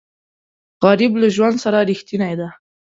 غریب 0.83 1.13
له 1.21 1.27
ژوند 1.35 1.57
سره 1.63 1.79
رښتینی 1.89 2.33
دی 2.39 2.49